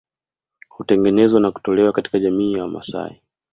[0.69, 3.21] Hutengenezwa na kutolewa katika jamii ya Wamasai